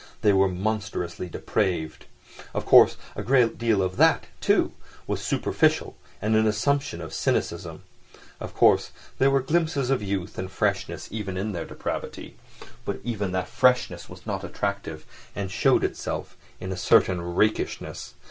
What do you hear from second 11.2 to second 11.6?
in